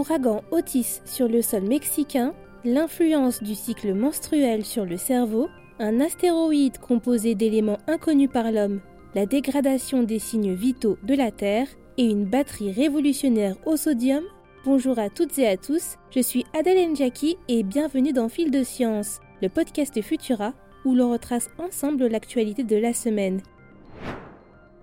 [0.00, 2.32] l'ouragan Otis sur le sol mexicain,
[2.64, 8.80] l'influence du cycle menstruel sur le cerveau, un astéroïde composé d'éléments inconnus par l'homme,
[9.14, 14.24] la dégradation des signes vitaux de la Terre et une batterie révolutionnaire au sodium.
[14.64, 18.62] Bonjour à toutes et à tous, je suis Adèle Njaki et bienvenue dans Fil de
[18.62, 20.54] Science, le podcast Futura
[20.86, 23.42] où l'on retrace ensemble l'actualité de la semaine.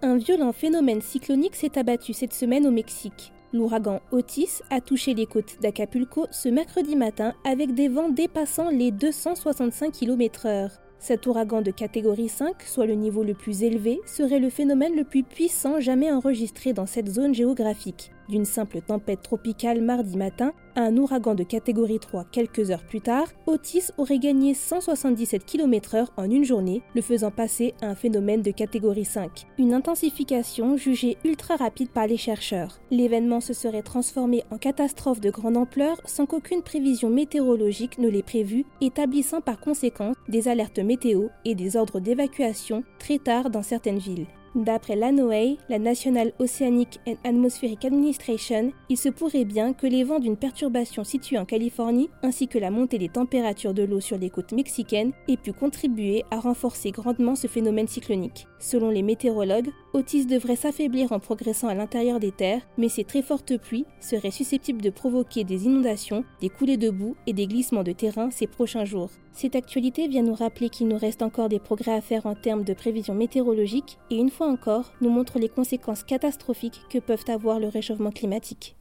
[0.04, 3.34] Un violent phénomène cyclonique s'est abattu cette semaine au Mexique.
[3.54, 8.92] L'ouragan Otis a touché les côtes d'Acapulco ce mercredi matin avec des vents dépassant les
[8.92, 10.72] 265 km/h.
[11.00, 15.04] Cet ouragan de catégorie 5, soit le niveau le plus élevé, serait le phénomène le
[15.04, 18.12] plus puissant jamais enregistré dans cette zone géographique.
[18.30, 23.00] D'une simple tempête tropicale mardi matin à un ouragan de catégorie 3 quelques heures plus
[23.00, 28.42] tard, Otis aurait gagné 177 km/h en une journée, le faisant passer à un phénomène
[28.42, 29.46] de catégorie 5.
[29.58, 32.80] Une intensification jugée ultra rapide par les chercheurs.
[32.92, 38.24] L'événement se serait transformé en catastrophe de grande ampleur sans qu'aucune prévision météorologique ne l'ait
[38.24, 44.00] prévu, établissant par conséquent des alertes météo et des ordres d'évacuation très tard dans certaines
[44.00, 44.28] villes.
[44.58, 50.18] D'après l'ANOAA, la National Oceanic and Atmospheric Administration, il se pourrait bien que les vents
[50.18, 54.32] d'une perturbation située en Californie, ainsi que la montée des températures de l'eau sur les
[54.32, 58.48] côtes mexicaines, aient pu contribuer à renforcer grandement ce phénomène cyclonique.
[58.60, 63.22] Selon les météorologues, Otis devrait s'affaiblir en progressant à l'intérieur des terres, mais ces très
[63.22, 67.84] fortes pluies seraient susceptibles de provoquer des inondations, des coulées de boue et des glissements
[67.84, 69.12] de terrain ces prochains jours.
[69.32, 72.64] Cette actualité vient nous rappeler qu'il nous reste encore des progrès à faire en termes
[72.64, 77.60] de prévision météorologique et une fois encore nous montre les conséquences catastrophiques que peuvent avoir
[77.60, 78.76] le réchauffement climatique.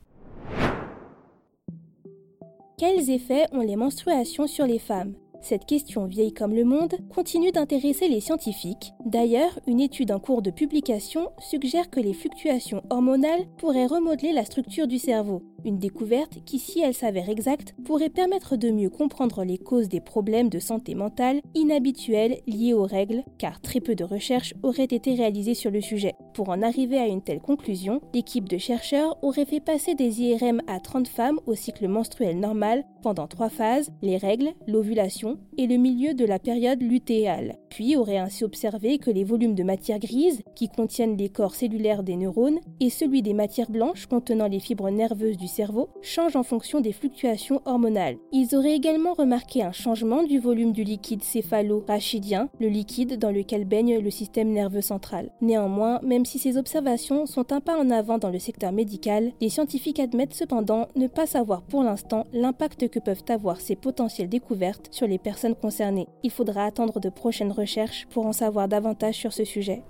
[2.79, 5.15] Quels effets ont les menstruations sur les femmes?
[5.47, 8.93] Cette question vieille comme le monde continue d'intéresser les scientifiques.
[9.05, 14.45] D'ailleurs, une étude en cours de publication suggère que les fluctuations hormonales pourraient remodeler la
[14.45, 15.43] structure du cerveau.
[15.65, 20.01] Une découverte qui, si elle s'avère exacte, pourrait permettre de mieux comprendre les causes des
[20.01, 25.15] problèmes de santé mentale inhabituels liés aux règles, car très peu de recherches auraient été
[25.15, 26.15] réalisées sur le sujet.
[26.35, 30.61] Pour en arriver à une telle conclusion, l'équipe de chercheurs aurait fait passer des IRM
[30.67, 35.77] à 30 femmes au cycle menstruel normal pendant trois phases, les règles, l'ovulation et le
[35.77, 37.57] milieu de la période lutéale.
[37.77, 42.03] Puis aurait ainsi observé que les volumes de matière grise, qui contiennent les corps cellulaires
[42.03, 46.43] des neurones, et celui des matières blanches contenant les fibres nerveuses du cerveau changent en
[46.43, 48.17] fonction des fluctuations hormonales.
[48.33, 53.67] Ils auraient également remarqué un changement du volume du liquide céphalo-rachidien, le liquide dans lequel
[53.67, 55.31] baigne le système nerveux central.
[55.43, 59.51] Néanmoins, même si ces observations sont un pas en avant dans le secteur médical, les
[59.51, 64.89] scientifiques admettent cependant ne pas savoir pour l'instant l'impact que peuvent avoir ces potentielles découvertes
[64.93, 66.09] sur les personnes concernées.
[66.23, 67.66] Il faudra attendre de prochaines recherches
[68.11, 69.83] pour en savoir davantage sur ce sujet.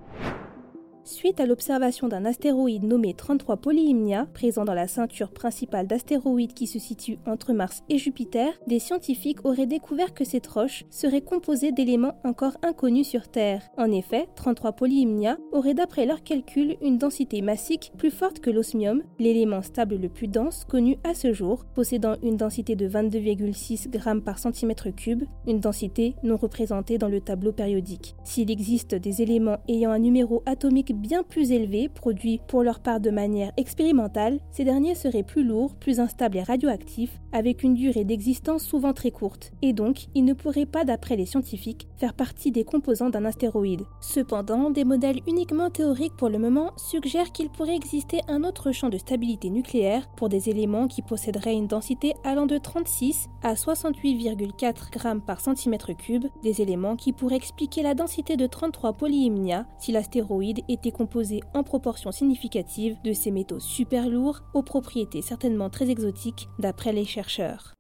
[1.06, 6.66] Suite à l'observation d'un astéroïde nommé 33 Polyhymnia, présent dans la ceinture principale d'astéroïdes qui
[6.66, 11.70] se situe entre Mars et Jupiter, des scientifiques auraient découvert que cette roche serait composée
[11.70, 13.62] d'éléments encore inconnus sur Terre.
[13.78, 19.04] En effet, 33 Polyhymnia aurait d'après leurs calculs une densité massique plus forte que l'osmium,
[19.20, 24.20] l'élément stable le plus dense connu à ce jour, possédant une densité de 22,6 g
[24.24, 28.16] par centimètre cube, une densité non représentée dans le tableau périodique.
[28.24, 33.00] S'il existe des éléments ayant un numéro atomique bien plus élevés, produits pour leur part
[33.00, 38.04] de manière expérimentale, ces derniers seraient plus lourds, plus instables et radioactifs, avec une durée
[38.04, 42.50] d'existence souvent très courte, et donc ils ne pourraient pas, d'après les scientifiques, faire partie
[42.50, 43.84] des composants d'un astéroïde.
[44.00, 48.88] Cependant, des modèles uniquement théoriques pour le moment suggèrent qu'il pourrait exister un autre champ
[48.88, 54.92] de stabilité nucléaire pour des éléments qui posséderaient une densité allant de 36 à 68,4
[54.92, 59.92] g par centimètre cube, des éléments qui pourraient expliquer la densité de 33 polyhymnia si
[59.92, 65.90] l'astéroïde était composé en proportion significative de ces métaux super lourds aux propriétés certainement très
[65.90, 67.74] exotiques d'après les chercheurs.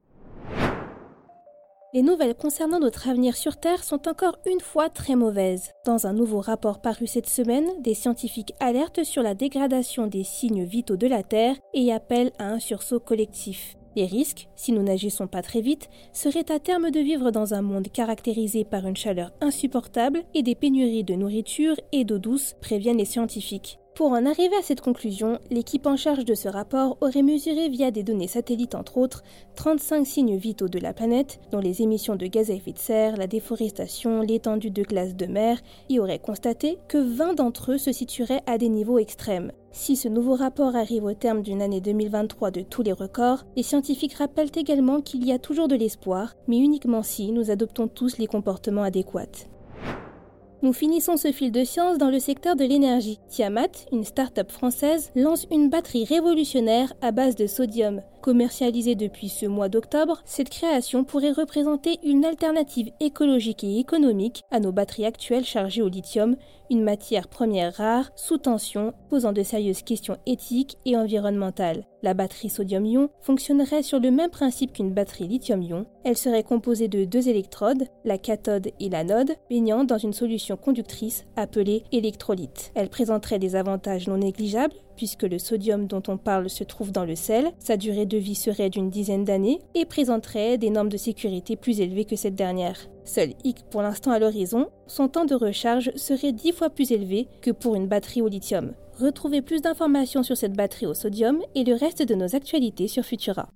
[1.94, 5.70] Les nouvelles concernant notre avenir sur Terre sont encore une fois très mauvaises.
[5.86, 10.64] Dans un nouveau rapport paru cette semaine, des scientifiques alertent sur la dégradation des signes
[10.64, 13.76] vitaux de la Terre et appellent à un sursaut collectif.
[13.96, 17.62] Les risques, si nous n'agissons pas très vite, seraient à terme de vivre dans un
[17.62, 22.98] monde caractérisé par une chaleur insupportable et des pénuries de nourriture et d'eau douce, préviennent
[22.98, 23.78] les scientifiques.
[23.94, 27.90] Pour en arriver à cette conclusion, l'équipe en charge de ce rapport aurait mesuré via
[27.90, 29.22] des données satellites entre autres
[29.54, 33.16] 35 signes vitaux de la planète, dont les émissions de gaz à effet de serre,
[33.16, 35.58] la déforestation, l'étendue de glace de mer,
[35.88, 39.52] et aurait constaté que 20 d'entre eux se situeraient à des niveaux extrêmes.
[39.78, 43.62] Si ce nouveau rapport arrive au terme d'une année 2023 de tous les records, les
[43.62, 48.16] scientifiques rappellent également qu'il y a toujours de l'espoir, mais uniquement si nous adoptons tous
[48.16, 49.46] les comportements adéquats.
[50.62, 53.20] Nous finissons ce fil de science dans le secteur de l'énergie.
[53.28, 58.00] Tiamat, une start-up française, lance une batterie révolutionnaire à base de sodium.
[58.26, 64.58] Commercialisée depuis ce mois d'octobre, cette création pourrait représenter une alternative écologique et économique à
[64.58, 66.34] nos batteries actuelles chargées au lithium,
[66.68, 71.84] une matière première rare, sous tension, posant de sérieuses questions éthiques et environnementales.
[72.02, 75.86] La batterie sodium-ion fonctionnerait sur le même principe qu'une batterie lithium-ion.
[76.02, 81.26] Elle serait composée de deux électrodes, la cathode et l'anode, baignant dans une solution conductrice
[81.36, 82.72] appelée électrolyte.
[82.74, 87.04] Elle présenterait des avantages non négligeables puisque le sodium dont on parle se trouve dans
[87.04, 90.96] le sel, sa durée de vie serait d'une dizaine d'années et présenterait des normes de
[90.96, 92.88] sécurité plus élevées que cette dernière.
[93.04, 97.28] Seul hic pour l'instant à l'horizon, son temps de recharge serait dix fois plus élevé
[97.40, 98.72] que pour une batterie au lithium.
[98.98, 103.04] Retrouvez plus d'informations sur cette batterie au sodium et le reste de nos actualités sur
[103.04, 103.48] Futura.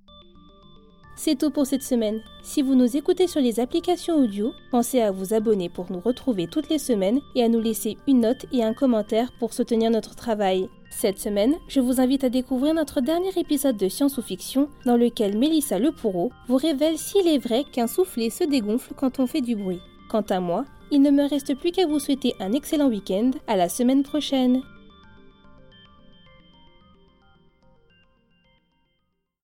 [1.23, 2.23] C'est tout pour cette semaine.
[2.43, 6.47] Si vous nous écoutez sur les applications audio, pensez à vous abonner pour nous retrouver
[6.47, 10.17] toutes les semaines et à nous laisser une note et un commentaire pour soutenir notre
[10.17, 10.71] travail.
[10.89, 14.97] Cette semaine, je vous invite à découvrir notre dernier épisode de Science ou Fiction dans
[14.97, 19.43] lequel Mélissa Lepourreau vous révèle s'il est vrai qu'un soufflet se dégonfle quand on fait
[19.43, 19.81] du bruit.
[20.09, 23.33] Quant à moi, il ne me reste plus qu'à vous souhaiter un excellent week-end.
[23.47, 24.63] À la semaine prochaine!